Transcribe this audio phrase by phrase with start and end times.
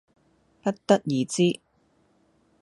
[0.63, 1.59] 不得而知